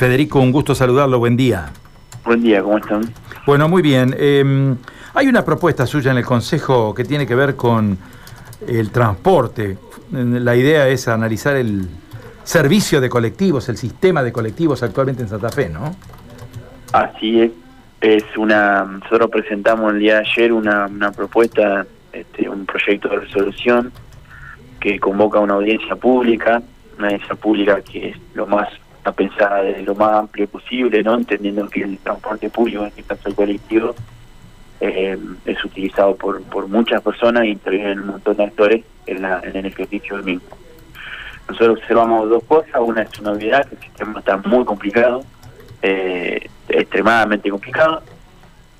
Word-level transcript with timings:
Federico, 0.00 0.40
un 0.40 0.50
gusto 0.50 0.74
saludarlo, 0.74 1.18
buen 1.18 1.36
día. 1.36 1.68
Buen 2.24 2.40
día, 2.40 2.62
¿cómo 2.62 2.78
están? 2.78 3.02
Bueno, 3.44 3.68
muy 3.68 3.82
bien. 3.82 4.16
Em, 4.18 4.74
hay 5.12 5.26
una 5.26 5.44
propuesta 5.44 5.86
suya 5.86 6.10
en 6.10 6.16
el 6.16 6.24
Consejo 6.24 6.94
que 6.94 7.04
tiene 7.04 7.26
que 7.26 7.34
ver 7.34 7.54
con 7.54 7.98
el 8.66 8.90
transporte. 8.92 9.76
La 10.10 10.56
idea 10.56 10.88
es 10.88 11.06
analizar 11.06 11.54
el 11.54 11.86
servicio 12.44 13.02
de 13.02 13.10
colectivos, 13.10 13.68
el 13.68 13.76
sistema 13.76 14.22
de 14.22 14.32
colectivos 14.32 14.82
actualmente 14.82 15.24
en 15.24 15.28
Santa 15.28 15.50
Fe, 15.50 15.68
¿no? 15.68 15.94
Así 16.92 17.42
es. 17.42 17.50
Es 18.00 18.24
una, 18.38 18.84
nosotros 18.84 19.28
presentamos 19.30 19.92
el 19.92 19.98
día 19.98 20.14
de 20.14 20.20
ayer 20.20 20.50
una, 20.54 20.88
propuesta, 21.14 21.84
este, 22.10 22.48
un 22.48 22.64
proyecto 22.64 23.10
de 23.10 23.16
resolución 23.16 23.92
que 24.80 24.98
convoca 24.98 25.40
una 25.40 25.56
audiencia 25.56 25.94
pública, 25.94 26.62
una 26.96 27.08
audiencia 27.08 27.34
pública 27.34 27.82
que 27.82 28.08
es 28.08 28.16
lo 28.32 28.46
más 28.46 28.66
a 29.10 29.12
pensar 29.12 29.64
de 29.64 29.82
lo 29.82 29.94
más 29.94 30.12
amplio 30.12 30.48
posible, 30.48 31.02
no 31.02 31.14
entendiendo 31.14 31.68
que 31.68 31.82
el 31.82 31.98
transporte 31.98 32.48
público, 32.48 32.82
en 32.82 32.88
este 32.88 33.02
caso 33.02 33.28
el 33.28 33.34
colectivo, 33.34 33.94
eh, 34.80 35.18
es 35.44 35.64
utilizado 35.64 36.16
por, 36.16 36.42
por 36.44 36.68
muchas 36.68 37.02
personas 37.02 37.44
y 37.44 37.48
intervienen 37.48 38.00
un 38.00 38.06
montón 38.06 38.36
de 38.36 38.44
actores 38.44 38.84
en, 39.06 39.22
la, 39.22 39.40
en 39.40 39.56
el 39.56 39.66
ejercicio 39.66 40.16
del 40.16 40.24
mismo. 40.24 40.56
Nosotros 41.48 41.78
observamos 41.80 42.30
dos 42.30 42.44
cosas, 42.44 42.76
una 42.80 43.02
es 43.02 43.18
una 43.18 43.32
novedad, 43.32 43.66
que 43.68 43.74
el 43.74 43.80
sistema 43.82 44.20
está 44.20 44.36
muy 44.36 44.64
complicado, 44.64 45.24
eh, 45.82 46.48
extremadamente 46.68 47.50
complicado. 47.50 48.02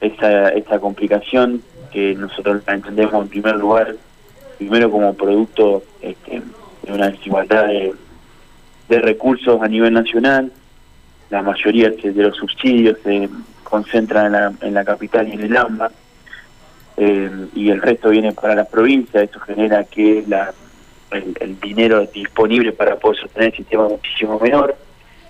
Esa, 0.01 0.49
esa 0.51 0.79
complicación 0.79 1.63
que 1.93 2.15
nosotros 2.15 2.63
la 2.67 2.75
entendemos 2.75 3.23
en 3.23 3.29
primer 3.29 3.57
lugar, 3.57 3.97
primero 4.57 4.91
como 4.91 5.13
producto 5.15 5.83
este, 6.01 6.41
de 6.83 6.93
una 6.93 7.11
desigualdad 7.11 7.67
de 7.67 7.93
de 8.91 8.99
recursos 8.99 9.63
a 9.63 9.69
nivel 9.69 9.95
nacional. 9.95 10.53
La 11.31 11.43
mayoría 11.43 11.91
de 11.91 12.13
los 12.13 12.37
subsidios 12.37 12.99
se 13.05 13.31
concentran 13.63 14.27
en 14.27 14.33
la, 14.33 14.53
en 14.61 14.75
la 14.75 14.85
capital 14.85 15.29
y 15.29 15.33
en 15.33 15.41
el 15.43 15.57
AMBA. 15.57 15.91
Eh, 16.97 17.31
y 17.55 17.71
el 17.71 17.81
resto 17.81 18.11
viene 18.11 18.33
para 18.33 18.57
las 18.57 18.69
provincias. 18.69 19.23
Esto 19.23 19.39
genera 19.41 19.85
que 19.85 20.25
la, 20.27 20.53
el, 21.13 21.59
dinero 21.61 22.05
disponible 22.07 22.73
para 22.73 22.97
poder 22.97 23.21
sostener 23.21 23.51
el 23.51 23.57
sistema 23.57 23.87
es 23.87 23.93
muchísimo 23.93 24.41
menor. 24.41 24.75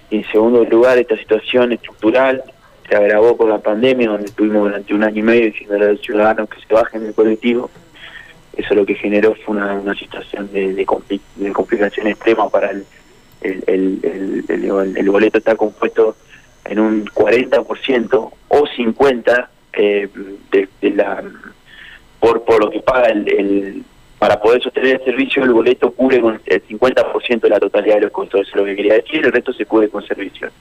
Y 0.09 0.17
en 0.17 0.25
segundo 0.33 0.65
lugar, 0.65 0.97
esta 0.97 1.17
situación 1.19 1.73
estructural 1.73 2.43
se 2.89 2.97
agravó 2.97 3.37
con 3.37 3.51
la 3.51 3.59
pandemia, 3.59 4.09
donde 4.09 4.27
estuvimos 4.27 4.63
durante 4.63 4.95
un 4.95 5.05
año 5.05 5.19
y 5.19 5.23
medio 5.23 5.45
diciendo 5.45 5.77
a 5.77 5.79
los 5.79 6.01
ciudadanos 6.01 6.49
que 6.49 6.61
se 6.67 6.75
bajen 6.75 7.05
del 7.05 7.15
colectivo. 7.15 7.71
Eso 8.57 8.75
lo 8.75 8.87
que 8.87 8.95
generó 8.95 9.35
fue 9.45 9.57
una, 9.57 9.95
situación 9.95 10.51
de, 10.51 10.75
de 10.75 11.53
complicación 11.53 12.07
extrema 12.09 12.49
para 12.49 12.71
el 12.71 12.85
el, 13.41 13.65
el, 13.67 14.45
el, 14.49 14.97
el, 14.97 15.11
boleto 15.11 15.39
está 15.39 15.57
compuesto 15.57 16.17
en 16.65 16.79
un 16.79 17.07
40% 17.07 18.33
o 18.49 18.67
50% 18.67 19.49
eh, 19.73 20.09
de, 20.51 20.91
la 20.91 21.23
por, 22.19 22.43
por 22.45 22.61
lo 22.65 22.71
que 22.71 22.81
paga 22.81 23.09
el, 23.09 23.85
para 24.19 24.41
poder 24.41 24.63
sostener 24.63 24.97
el 24.97 25.05
servicio 25.05 25.43
el 25.43 25.53
boleto 25.53 25.91
cubre 25.93 26.21
con 26.21 26.41
el 26.45 26.67
50% 26.67 27.41
de 27.41 27.49
la 27.49 27.59
totalidad 27.59 27.95
de 27.95 28.01
los 28.03 28.11
costos, 28.11 28.43
eso 28.43 28.51
es 28.51 28.57
lo 28.57 28.65
que 28.65 28.77
quería 28.77 28.95
decir, 28.95 29.25
el 29.25 29.33
resto 29.33 29.53
se 29.53 29.65
cubre 29.65 29.89
con 29.89 30.07
servicios. 30.07 30.53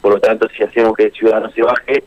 Por 0.00 0.14
lo 0.14 0.20
tanto, 0.20 0.48
si 0.48 0.62
hacemos 0.64 0.96
que 0.96 1.04
el 1.04 1.12
ciudadano 1.12 1.50
se 1.50 1.62
baje, 1.62 2.02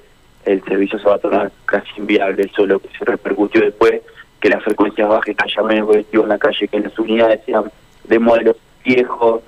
el 0.45 0.63
servicio 0.65 0.99
se 0.99 1.07
va 1.07 1.15
a 1.15 1.19
tornar 1.19 1.51
casi 1.65 1.89
inviable, 1.97 2.43
eso 2.43 2.63
es 2.63 2.67
lo 2.67 2.79
que 2.79 2.89
se 2.89 3.05
repercutió 3.05 3.61
después, 3.61 4.01
que 4.39 4.49
las 4.49 4.63
frecuencias 4.63 5.07
bajen, 5.07 5.35
que 5.35 5.43
haya 5.43 5.63
menos 5.63 5.87
colectivos 5.87 6.25
en 6.25 6.29
la 6.29 6.37
calle, 6.37 6.67
que 6.67 6.79
las 6.79 6.99
unidades 6.99 7.39
sean 7.45 7.71
de 8.03 8.19
modelos 8.19 8.57
viejos, 8.83 9.41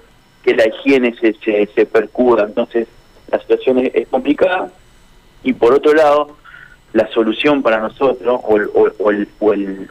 que 0.44 0.56
la 0.56 0.68
higiene 0.68 1.16
se, 1.20 1.34
se, 1.34 1.68
se 1.74 1.86
percuda. 1.86 2.44
Entonces, 2.44 2.88
la 3.32 3.40
situación 3.40 3.90
es, 3.94 4.08
complicada. 4.08 4.70
Y 5.44 5.54
por 5.54 5.74
otro 5.74 5.94
lado, 5.94 6.38
la 6.94 7.08
solución 7.10 7.62
para 7.62 7.80
nosotros, 7.80 8.42
o, 8.44 8.58
o, 9.00 9.12
el, 9.12 9.28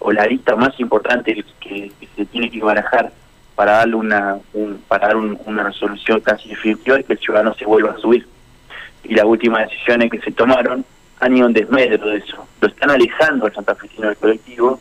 o, 0.01 0.13
la 0.13 0.27
lista 0.27 0.57
más 0.57 0.79
importante 0.81 1.45
que, 1.61 1.93
se 2.17 2.25
tiene 2.27 2.51
que 2.51 2.61
barajar 2.61 3.13
para 3.55 3.73
darle 3.73 3.97
una 3.97 4.39
para 4.87 5.09
dar 5.09 5.17
una 5.17 5.65
resolución 5.65 6.21
casi 6.21 6.49
definitiva 6.49 6.97
es 6.97 7.07
que 7.07 7.15
el 7.15 7.19
ciudadano 7.19 7.55
se 7.55 7.65
vuelva 7.65 7.93
a 7.93 7.99
subir. 7.99 8.27
Y 9.05 9.15
las 9.15 9.25
últimas 9.25 9.69
decisiones 9.69 10.11
que 10.11 10.21
se 10.21 10.33
tomaron 10.33 10.85
han 11.21 11.37
ido 11.37 11.47
en 11.47 11.53
desmedro 11.53 12.09
de 12.09 12.19
eso. 12.19 12.47
Lo 12.61 12.69
están 12.69 12.91
alejando 12.91 13.47
al 13.47 13.55
santafesino 13.55 14.09
del 14.09 14.17
colectivo 14.17 14.79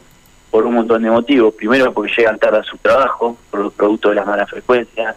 por 0.52 0.66
un 0.66 0.76
montón 0.76 1.04
de 1.04 1.10
motivos. 1.10 1.54
Primero 1.56 1.94
porque 1.94 2.14
llegan 2.16 2.38
tarde 2.38 2.60
a 2.60 2.64
su 2.64 2.78
trabajo, 2.78 3.38
productos 3.50 4.12
de 4.12 4.16
las 4.16 4.26
malas 4.26 4.50
frecuencias 4.50 5.16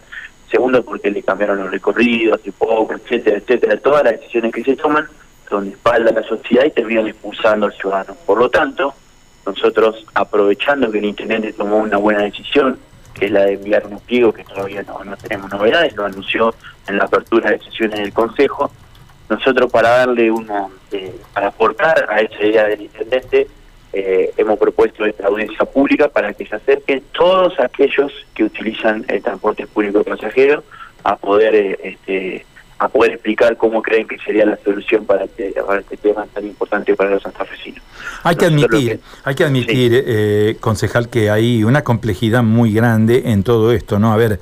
segundo 0.50 0.82
porque 0.82 1.10
le 1.10 1.22
cambiaron 1.22 1.58
los 1.58 1.70
recorridos 1.70 2.40
hace 2.40 2.52
poco, 2.52 2.94
etcétera, 2.94 3.38
etcétera. 3.38 3.76
Todas 3.78 4.04
las 4.04 4.12
decisiones 4.14 4.52
que 4.52 4.64
se 4.64 4.76
toman 4.76 5.06
son 5.48 5.64
de 5.64 5.70
espalda 5.70 6.10
a 6.10 6.14
la 6.14 6.22
sociedad 6.22 6.64
y 6.64 6.70
terminan 6.70 7.08
expulsando 7.08 7.66
al 7.66 7.72
ciudadano. 7.72 8.16
Por 8.26 8.38
lo 8.38 8.50
tanto, 8.50 8.94
nosotros 9.46 10.04
aprovechando 10.14 10.90
que 10.90 10.98
el 10.98 11.06
intendente 11.06 11.52
tomó 11.52 11.78
una 11.78 11.96
buena 11.96 12.22
decisión, 12.22 12.78
que 13.14 13.26
es 13.26 13.32
la 13.32 13.44
de 13.44 13.54
enviar 13.54 13.86
un 13.86 13.98
pliego, 14.00 14.32
que 14.32 14.44
todavía 14.44 14.82
no, 14.82 15.02
no 15.04 15.16
tenemos 15.16 15.50
novedades, 15.50 15.94
lo 15.96 16.04
anunció 16.04 16.54
en 16.86 16.98
la 16.98 17.04
apertura 17.04 17.50
de 17.50 17.58
sesiones 17.60 18.00
del 18.00 18.12
Consejo, 18.12 18.70
nosotros 19.28 19.70
para 19.70 19.90
darle 19.90 20.30
una, 20.30 20.66
eh, 20.90 21.14
para 21.32 21.48
aportar 21.48 22.06
a 22.10 22.20
esa 22.20 22.44
idea 22.44 22.64
del 22.64 22.82
intendente, 22.82 23.46
eh, 23.92 24.32
hemos 24.36 24.56
propuesto 24.56 25.04
esta 25.04 25.26
audiencia 25.26 25.64
pública 25.64 26.08
para 26.08 26.32
que 26.32 26.46
se 26.46 26.54
acerquen 26.54 27.02
todos 27.10 27.58
aquellos 27.58 28.12
que 28.34 28.44
utilizan 28.44 29.04
el 29.08 29.20
transporte 29.20 29.66
público 29.66 30.04
pasajero 30.04 30.62
a 31.02 31.16
poder 31.16 31.54
eh, 31.56 31.78
este, 31.82 32.46
a 32.78 32.88
poder 32.88 33.14
explicar 33.14 33.56
cómo 33.56 33.82
creen 33.82 34.06
que 34.06 34.16
sería 34.18 34.46
la 34.46 34.56
solución 34.64 35.04
para 35.06 35.24
este, 35.24 35.48
este 35.48 35.96
tema 35.96 36.24
tan 36.32 36.46
importante 36.46 36.94
para 36.94 37.10
los 37.10 37.22
santafesinos. 37.22 37.82
Hay 38.22 38.36
que 38.36 38.46
admitir, 38.46 39.00
hay 39.24 39.34
que 39.34 39.44
admitir, 39.44 40.04
eh, 40.06 40.56
concejal, 40.60 41.08
que 41.08 41.28
hay 41.28 41.64
una 41.64 41.82
complejidad 41.82 42.44
muy 42.44 42.72
grande 42.72 43.24
en 43.26 43.42
todo 43.42 43.72
esto, 43.72 43.98
¿no? 43.98 44.12
A 44.12 44.16
ver, 44.16 44.38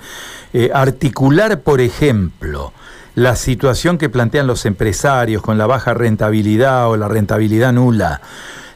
articular, 0.73 1.63
por 1.63 1.81
ejemplo, 1.81 2.73
la 3.15 3.35
situación 3.35 3.99
que 3.99 4.09
plantean 4.09 4.47
los 4.47 4.67
empresarios 4.67 5.43
con 5.43 5.59
la 5.59 5.67
baja 5.67 5.95
rentabilidad 5.95 6.89
o 6.91 6.97
la 6.97 7.09
rentabilidad 7.09 7.73
nula 7.73 8.21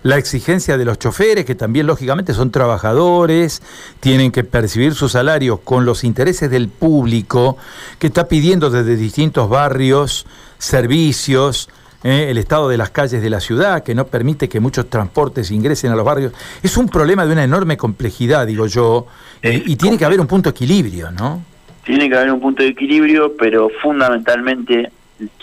la 0.03 0.17
exigencia 0.19 0.77
de 0.77 0.85
los 0.85 0.99
choferes, 0.99 1.45
que 1.45 1.55
también 1.55 1.87
lógicamente 1.87 2.35
son 2.35 2.51
trabajadores, 2.51 3.63
tienen 4.01 4.33
que 4.33 4.45
percibir 4.45 4.95
su 4.95 5.09
salario 5.09 5.59
con 5.59 5.85
los 5.85 6.05
intereses 6.05 6.51
del 6.51 6.69
público, 6.69 7.57
que 7.99 8.09
está 8.09 8.29
pidiendo 8.29 8.71
desde 8.71 8.97
distintos 8.97 9.49
barrios 9.49 10.27
servicios, 10.59 11.69
eh, 12.05 12.27
el 12.31 12.39
estado 12.39 12.69
de 12.69 12.77
las 12.77 12.91
calles 12.91 13.23
de 13.23 13.31
la 13.31 13.41
ciudad, 13.41 13.85
que 13.85 13.95
no 13.95 14.07
permite 14.07 14.49
que 14.49 14.59
muchos 14.59 14.91
transportes 14.91 15.51
ingresen 15.51 15.93
a 15.93 15.97
los 15.97 16.05
barrios. 16.05 16.33
Es 16.62 16.77
un 16.77 16.89
problema 16.89 17.25
de 17.25 17.33
una 17.33 17.45
enorme 17.45 17.77
complejidad, 17.77 18.47
digo 18.47 18.67
yo, 18.67 19.07
eh, 19.41 19.62
y 19.65 19.77
tiene 19.77 19.99
que 19.99 20.05
haber 20.05 20.21
un 20.21 20.27
punto 20.27 20.51
de 20.51 20.53
equilibrio, 20.53 21.12
¿no? 21.12 21.45
Tiene 21.85 22.09
que 22.09 22.17
haber 22.17 22.33
un 22.33 22.41
punto 22.41 22.62
de 22.62 22.71
equilibrio, 22.71 23.35
pero 23.37 23.69
fundamentalmente 23.81 24.91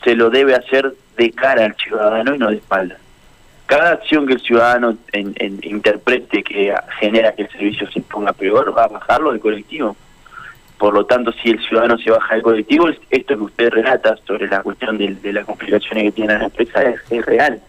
se 0.04 0.16
lo 0.16 0.30
debe 0.30 0.56
hacer 0.56 0.94
de 1.18 1.32
cara 1.32 1.66
al 1.66 1.76
ciudadano 1.76 2.36
y 2.36 2.38
no 2.38 2.50
de 2.50 2.58
espalda 2.58 2.98
cada 3.70 3.92
acción 3.92 4.26
que 4.26 4.34
el 4.34 4.40
ciudadano 4.40 4.98
interprete 5.14 6.42
que 6.42 6.74
genera 7.00 7.34
que 7.34 7.44
el 7.44 7.50
servicio 7.52 7.88
se 7.92 8.02
ponga 8.02 8.34
peor, 8.34 8.76
va 8.76 8.86
a 8.86 8.88
bajarlo 8.88 9.32
del 9.32 9.40
colectivo. 9.40 9.96
Por 10.80 10.96
lo 10.96 11.06
tanto, 11.06 11.32
si 11.34 11.52
el 11.52 11.60
ciudadano 11.60 12.00
se 12.00 12.10
baja 12.10 12.34
del 12.34 12.42
colectivo, 12.42 12.90
esto 12.90 13.38
que 13.38 13.44
usted 13.44 13.70
relata 13.70 14.18
sobre 14.26 14.48
la 14.48 14.64
cuestión 14.64 14.98
de, 14.98 15.32
las 15.32 15.46
complicaciones 15.46 16.06
que 16.06 16.12
tiene 16.14 16.40
la 16.40 16.46
empresa 16.46 16.82
es, 16.82 17.26
real. 17.28 17.62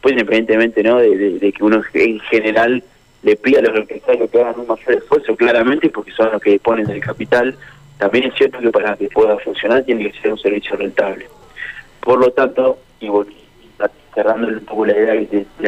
Pues 0.00 0.12
independientemente 0.12 0.84
¿no? 0.84 0.98
De, 0.98 1.52
que 1.52 1.64
uno 1.64 1.82
en 1.94 2.20
general 2.20 2.84
le 3.24 3.34
pida 3.34 3.58
a 3.58 3.62
los 3.62 3.74
empresarios 3.74 4.30
que 4.30 4.40
hagan 4.40 4.60
un 4.60 4.68
mayor 4.68 4.92
esfuerzo, 4.92 5.34
claramente, 5.34 5.90
porque 5.90 6.12
son 6.12 6.30
los 6.30 6.40
que 6.40 6.52
disponen 6.52 6.86
del 6.86 7.00
capital, 7.00 7.56
también 7.98 8.26
es 8.26 8.34
cierto 8.34 8.60
que 8.60 8.70
para 8.70 8.94
que 8.96 9.08
pueda 9.08 9.36
funcionar 9.38 9.82
tiene 9.82 10.12
que 10.12 10.20
ser 10.20 10.30
un 10.30 10.38
servicio 10.38 10.76
rentable. 10.76 11.26
Por 11.98 12.20
lo 12.20 12.30
tanto, 12.30 12.78
y 13.00 13.08
cerrando 14.14 14.48
un 14.48 14.60
poco 14.60 14.86
la 14.86 14.96
idea 14.96 15.14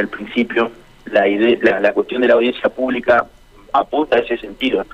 principio, 0.08 0.70
la, 1.06 1.26
idea, 1.28 1.80
la, 1.80 1.92
cuestión 1.92 2.22
de 2.22 2.28
la 2.28 2.34
audiencia 2.34 2.68
pública 2.68 3.26
apunta 3.72 4.16
a 4.16 4.20
ese 4.20 4.38
sentido. 4.38 4.84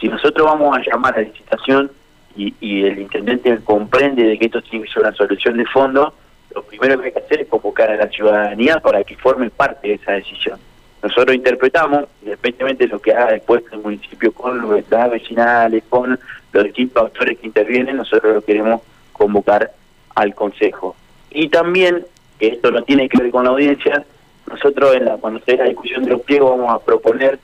Si 0.00 0.08
nosotros 0.08 0.46
vamos 0.46 0.76
a 0.76 0.82
llamar 0.82 1.16
a 1.18 1.22
licitación 1.22 1.90
y, 2.36 2.54
y 2.60 2.84
el 2.84 2.98
intendente 2.98 3.58
comprende 3.64 4.24
de 4.24 4.38
que 4.38 4.46
esto 4.46 4.60
tiene 4.62 4.86
que 4.86 5.00
una 5.00 5.12
solución 5.12 5.56
de 5.56 5.66
fondo, 5.66 6.12
lo 6.54 6.62
primero 6.62 6.98
que 7.00 7.06
hay 7.06 7.12
que 7.12 7.18
hacer 7.18 7.40
es 7.42 7.48
convocar 7.48 7.90
a 7.90 7.96
la 7.96 8.08
ciudadanía 8.08 8.78
para 8.80 9.02
que 9.04 9.16
forme 9.16 9.50
parte 9.50 9.88
de 9.88 9.94
esa 9.94 10.12
decisión. 10.12 10.58
Nosotros 11.02 11.36
interpretamos, 11.36 12.06
independientemente 12.22 12.84
de 12.84 12.92
lo 12.92 12.98
que 12.98 13.12
haga 13.12 13.32
después 13.32 13.62
el 13.70 13.78
municipio 13.78 14.32
con 14.32 14.60
los 14.60 14.70
vecinales, 15.10 15.84
con 15.88 16.18
los 16.52 16.64
distintos 16.64 17.06
actores 17.06 17.38
que 17.38 17.46
intervienen, 17.46 17.96
nosotros 17.96 18.34
lo 18.34 18.42
queremos 18.42 18.80
convocar 19.12 19.72
al 20.14 20.34
Consejo. 20.34 20.96
Y 21.30 21.48
también 21.48 22.06
que 22.38 22.48
esto 22.48 22.70
no 22.70 22.82
tiene 22.82 23.08
que 23.08 23.22
ver 23.22 23.30
con 23.30 23.44
la 23.44 23.50
audiencia, 23.50 24.04
nosotros 24.48 24.94
en 24.94 25.04
la, 25.06 25.16
cuando 25.16 25.40
se 25.40 25.56
la 25.56 25.64
discusión 25.64 26.04
de 26.04 26.10
los 26.10 26.22
pliegos 26.22 26.58
vamos 26.58 26.74
a 26.74 26.84
proponer 26.84 27.38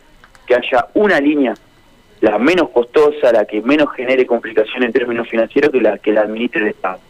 que 0.46 0.54
haya 0.54 0.86
una 0.94 1.20
línea, 1.20 1.54
la 2.20 2.38
menos 2.38 2.70
costosa, 2.70 3.32
la 3.32 3.44
que 3.44 3.60
menos 3.60 3.92
genere 3.94 4.26
complicaciones 4.26 4.86
en 4.86 4.92
términos 4.92 5.28
financieros, 5.28 5.70
que 5.70 5.80
la 5.80 5.98
que 5.98 6.12
la 6.12 6.22
administre 6.22 6.62
el 6.62 6.68
Estado. 6.68 7.00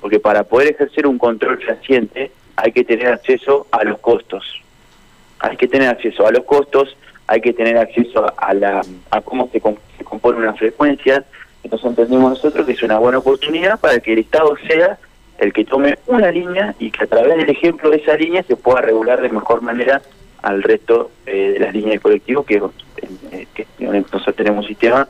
porque 0.00 0.20
para 0.20 0.44
poder 0.44 0.68
ejercer 0.68 1.06
un 1.06 1.18
control 1.18 1.58
fehaciente 1.58 2.30
hay 2.56 2.72
que 2.72 2.84
tener 2.84 3.08
acceso 3.08 3.66
a 3.70 3.84
los 3.84 3.98
costos. 3.98 4.62
Hay 5.38 5.56
que 5.56 5.68
tener 5.68 5.88
acceso 5.88 6.26
a 6.26 6.30
los 6.30 6.44
costos, 6.44 6.96
hay 7.26 7.40
que 7.40 7.52
tener 7.52 7.76
acceso 7.76 8.26
a, 8.36 8.54
la, 8.54 8.82
a 9.10 9.20
cómo 9.20 9.48
se, 9.52 9.60
se 9.98 10.04
compone 10.04 10.38
una 10.38 10.54
frecuencia. 10.54 11.24
Entonces 11.62 11.88
entendimos 11.88 12.30
nosotros 12.30 12.66
que 12.66 12.72
es 12.72 12.82
una 12.82 12.98
buena 12.98 13.18
oportunidad 13.18 13.78
para 13.78 14.00
que 14.00 14.12
el 14.12 14.20
Estado 14.20 14.56
sea 14.68 14.98
el 15.38 15.52
que 15.52 15.64
tome 15.64 15.98
una 16.06 16.30
línea 16.30 16.74
y 16.78 16.90
que 16.90 17.04
a 17.04 17.06
través 17.06 17.36
del 17.36 17.50
ejemplo 17.50 17.90
de 17.90 17.96
esa 17.96 18.16
línea 18.16 18.42
se 18.42 18.56
pueda 18.56 18.80
regular 18.80 19.20
de 19.20 19.28
mejor 19.28 19.62
manera 19.62 20.02
al 20.42 20.62
resto 20.62 21.10
eh, 21.26 21.52
de 21.54 21.58
las 21.60 21.74
líneas 21.74 21.94
de 21.94 22.00
colectivos 22.00 22.46
que, 22.46 22.62
eh, 23.32 23.46
nosotros 23.78 24.36
tenemos 24.36 24.64
un 24.64 24.68
sistema 24.68 25.08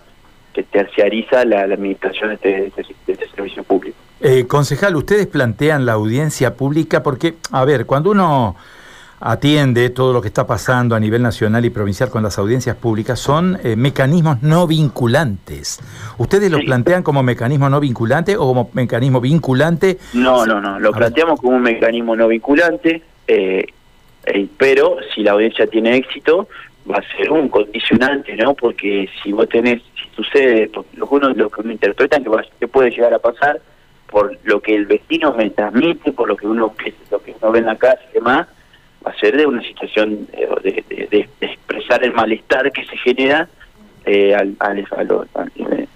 que 0.52 0.62
terciariza 0.62 1.44
la, 1.44 1.62
administración 1.62 2.38
de 2.42 2.66
este, 2.66 2.86
este 3.06 3.28
servicio 3.28 3.62
público. 3.62 3.96
Eh, 4.20 4.46
concejal, 4.46 4.96
ustedes 4.96 5.26
plantean 5.26 5.84
la 5.84 5.92
audiencia 5.92 6.54
pública 6.54 7.02
porque, 7.02 7.34
a 7.52 7.64
ver, 7.64 7.84
cuando 7.84 8.10
uno 8.10 8.56
atiende 9.20 9.90
todo 9.90 10.12
lo 10.12 10.20
que 10.20 10.28
está 10.28 10.46
pasando 10.46 10.94
a 10.94 11.00
nivel 11.00 11.22
nacional 11.22 11.64
y 11.64 11.70
provincial 11.70 12.10
con 12.10 12.22
las 12.22 12.38
audiencias 12.38 12.76
públicas, 12.76 13.18
son 13.18 13.58
eh, 13.62 13.76
mecanismos 13.76 14.42
no 14.42 14.66
vinculantes. 14.66 15.80
¿Ustedes 16.18 16.50
lo 16.50 16.58
plantean 16.60 17.02
como 17.02 17.22
mecanismo 17.22 17.68
no 17.68 17.80
vinculante 17.80 18.36
o 18.36 18.40
como 18.40 18.70
mecanismo 18.74 19.20
vinculante? 19.20 19.98
No, 20.14 20.44
no, 20.44 20.60
no, 20.60 20.78
lo 20.78 20.92
planteamos 20.92 21.40
como 21.40 21.56
un 21.56 21.62
mecanismo 21.62 22.14
no 22.14 22.28
vinculante, 22.28 23.02
eh, 23.26 23.66
eh, 24.26 24.46
pero 24.56 24.98
si 25.14 25.22
la 25.22 25.32
audiencia 25.32 25.66
tiene 25.66 25.96
éxito, 25.96 26.48
va 26.90 26.98
a 26.98 27.16
ser 27.16 27.30
un 27.30 27.48
condicionante, 27.48 28.36
¿no? 28.36 28.54
Porque 28.54 29.08
si 29.22 29.32
vos 29.32 29.48
tenés, 29.48 29.82
si 29.94 30.08
sucede, 30.14 30.70
los 30.94 31.10
unos 31.10 31.36
lo 31.36 31.50
que 31.50 31.60
uno 31.62 31.72
interpretan 31.72 32.22
que, 32.22 32.30
que 32.60 32.68
puede 32.68 32.90
llegar 32.90 33.14
a 33.14 33.18
pasar 33.18 33.60
por 34.08 34.38
lo 34.44 34.60
que 34.60 34.74
el 34.74 34.86
vecino 34.86 35.34
me 35.34 35.50
transmite, 35.50 36.12
por 36.12 36.28
lo 36.28 36.36
que 36.36 36.46
uno 36.46 36.72
lo 37.10 37.22
que 37.22 37.34
uno 37.40 37.52
ve 37.52 37.58
en 37.58 37.66
la 37.66 37.76
casa 37.76 38.00
y 38.10 38.14
demás, 38.14 38.46
ser 39.14 39.36
de 39.36 39.46
una 39.46 39.62
situación 39.62 40.28
eh, 40.32 40.84
de, 41.10 41.28
expresar 41.40 42.04
el 42.04 42.12
malestar 42.12 42.72
que 42.72 42.84
se 42.84 42.96
genera 42.98 43.48
eh, 44.04 44.34
al, 44.34 44.56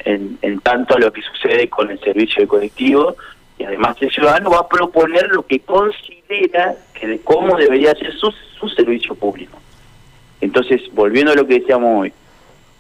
en, 0.04 0.60
tanto 0.60 0.96
a 0.96 0.98
lo 0.98 1.12
que 1.12 1.22
sucede 1.22 1.68
con 1.68 1.90
el 1.90 1.98
servicio 2.00 2.42
de 2.42 2.48
colectivo 2.48 3.16
y 3.58 3.64
además 3.64 3.96
el 4.00 4.10
ciudadano 4.10 4.50
va 4.50 4.60
a 4.60 4.68
proponer 4.68 5.28
lo 5.28 5.44
que 5.46 5.60
considera 5.60 6.74
que 6.94 7.06
de 7.06 7.20
cómo 7.20 7.56
debería 7.56 7.94
ser 7.94 8.12
su, 8.14 8.32
su 8.58 8.68
servicio 8.70 9.14
público. 9.14 9.58
Entonces, 10.40 10.82
volviendo 10.92 11.32
a 11.32 11.34
lo 11.34 11.46
que 11.46 11.60
decíamos 11.60 12.00
hoy, 12.00 12.12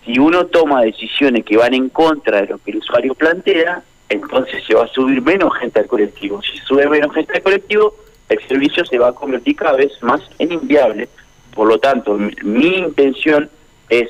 si 0.04 0.18
uno 0.18 0.46
toma 0.46 0.82
decisiones 0.82 1.44
que 1.44 1.56
van 1.56 1.74
en 1.74 1.90
contra 1.90 2.40
de 2.40 2.46
lo 2.46 2.58
que 2.58 2.70
el 2.70 2.78
usuario 2.78 3.14
plantea, 3.14 3.82
entonces 4.08 4.64
se 4.64 4.74
va 4.74 4.84
a 4.84 4.88
subir 4.88 5.20
menos 5.22 5.54
gente 5.58 5.80
al 5.80 5.86
colectivo. 5.86 6.42
Si 6.42 6.58
sube 6.58 6.88
menos 6.88 7.14
gente 7.14 7.34
al 7.36 7.42
colectivo, 7.42 7.94
el 8.30 8.40
servicio 8.46 8.84
se 8.84 8.98
va 8.98 9.08
a 9.08 9.12
convertir 9.12 9.56
cada 9.56 9.76
vez 9.76 9.92
más 10.02 10.20
en 10.38 10.52
inviable. 10.52 11.08
Por 11.54 11.66
lo 11.66 11.78
tanto, 11.78 12.16
mi, 12.16 12.76
intención 12.76 13.50
es, 13.88 14.08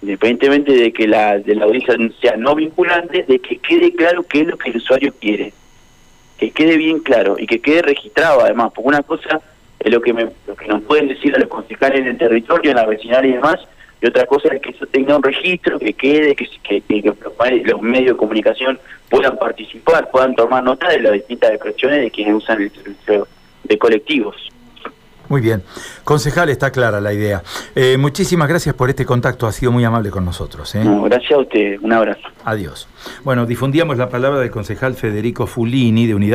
independientemente 0.00 0.72
de 0.72 0.92
que 0.92 1.08
la, 1.08 1.38
de 1.38 1.54
la 1.56 1.64
audiencia 1.64 1.96
sea 2.20 2.36
no 2.36 2.54
vinculante, 2.54 3.24
de 3.26 3.38
que 3.40 3.58
quede 3.58 3.92
claro 3.92 4.22
qué 4.22 4.42
es 4.42 4.46
lo 4.46 4.56
que 4.56 4.70
el 4.70 4.76
usuario 4.76 5.12
quiere. 5.20 5.52
Que 6.38 6.50
quede 6.50 6.76
bien 6.76 7.00
claro 7.00 7.36
y 7.38 7.46
que 7.46 7.60
quede 7.60 7.82
registrado 7.82 8.42
además, 8.42 8.70
porque 8.74 8.88
una 8.88 9.02
cosa 9.02 9.40
es 9.80 9.92
lo 9.92 10.00
que, 10.00 10.12
me, 10.12 10.28
lo 10.46 10.54
que 10.54 10.68
nos 10.68 10.82
pueden 10.82 11.08
decir 11.08 11.34
a 11.34 11.38
los 11.38 11.48
concejales 11.48 12.00
en 12.00 12.08
el 12.08 12.18
territorio, 12.18 12.70
en 12.70 12.76
la 12.76 12.86
vecinal 12.86 13.26
y 13.26 13.32
demás, 13.32 13.58
y 14.00 14.06
otra 14.06 14.26
cosa 14.26 14.54
es 14.54 14.60
que 14.60 14.70
eso 14.70 14.86
tenga 14.86 15.16
un 15.16 15.22
registro, 15.22 15.78
que 15.78 15.94
quede, 15.94 16.36
que, 16.36 16.46
que, 16.62 16.82
que, 16.82 17.12
los 17.64 17.82
medios 17.82 18.12
de 18.12 18.16
comunicación 18.16 18.78
puedan 19.08 19.38
participar, 19.38 20.10
puedan 20.10 20.34
tomar 20.34 20.62
nota 20.62 20.88
de 20.88 21.00
las 21.00 21.14
distintas 21.14 21.52
expresiones 21.52 22.02
de 22.02 22.10
quienes 22.10 22.34
usan 22.34 22.62
el 22.62 22.70
servicio 22.70 23.26
de 23.66 23.78
colectivos. 23.78 24.36
Muy 25.28 25.40
bien. 25.40 25.62
Concejal, 26.04 26.48
está 26.50 26.70
clara 26.70 27.00
la 27.00 27.12
idea. 27.12 27.42
Eh, 27.74 27.96
muchísimas 27.98 28.48
gracias 28.48 28.74
por 28.74 28.90
este 28.90 29.04
contacto, 29.04 29.46
ha 29.46 29.52
sido 29.52 29.72
muy 29.72 29.84
amable 29.84 30.10
con 30.10 30.24
nosotros. 30.24 30.74
¿eh? 30.74 30.82
gracias 31.04 31.32
a 31.32 31.38
usted, 31.38 31.78
un 31.80 31.92
abrazo. 31.92 32.22
Adiós. 32.44 32.88
Bueno, 33.24 33.44
difundíamos 33.44 33.96
la 33.96 34.08
palabra 34.08 34.38
del 34.38 34.50
concejal 34.50 34.94
Federico 34.94 35.46
Fulini 35.46 36.06
de 36.06 36.14
Unidad 36.14 36.34